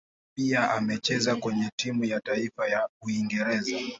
[0.37, 3.77] Pia amecheza kwenye timu ya taifa ya Uingereza.